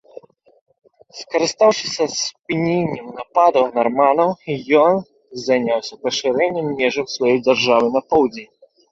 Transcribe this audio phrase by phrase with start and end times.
[1.17, 4.29] Скарыстаўшыся спыненнем нападаў нарманаў,
[4.85, 4.93] ён
[5.47, 8.49] заняўся пашырэннем межаў сваёй дзяржавы на поўдзень.